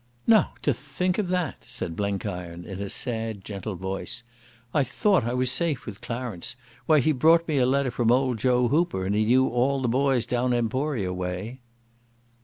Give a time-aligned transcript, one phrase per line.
[0.25, 4.23] "Now to think of that!" said Blenkiron in a sad, gentle voice.
[4.73, 6.55] "I thought I was safe with Clarence.
[6.87, 9.87] Why, he brought me a letter from old Joe Hooper and he knew all the
[9.87, 11.59] boys down Emporia way."